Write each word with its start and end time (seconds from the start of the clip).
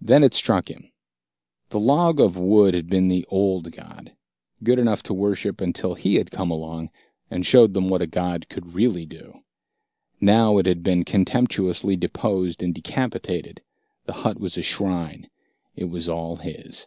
It 0.00 0.32
struck 0.32 0.70
him 0.70 0.82
then. 0.82 0.90
The 1.70 1.80
log 1.80 2.20
of 2.20 2.36
wood 2.36 2.72
had 2.72 2.86
been 2.86 3.08
the 3.08 3.24
old 3.28 3.72
god, 3.72 4.14
good 4.62 4.78
enough 4.78 5.02
to 5.02 5.12
worship 5.12 5.60
until 5.60 5.94
he 5.96 6.14
had 6.18 6.30
come 6.30 6.52
along 6.52 6.90
and 7.32 7.44
shown 7.44 7.72
them 7.72 7.88
what 7.88 8.00
a 8.00 8.06
god 8.06 8.48
could 8.48 8.74
really 8.74 9.06
do. 9.06 9.40
Now 10.20 10.58
it 10.58 10.66
had 10.66 10.84
been 10.84 11.04
contemptuously 11.04 11.96
deposed 11.96 12.62
and 12.62 12.72
decapitated. 12.72 13.60
The 14.04 14.12
hut 14.22 14.38
was 14.38 14.56
a 14.56 14.62
shrine. 14.62 15.28
It 15.74 15.86
was 15.90 16.08
all 16.08 16.36
his. 16.36 16.86